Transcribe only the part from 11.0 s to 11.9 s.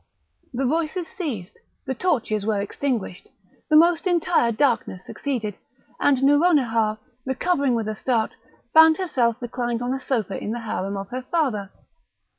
her father.